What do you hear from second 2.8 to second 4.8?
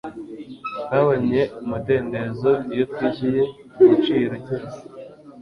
twishyuye igiciro cyose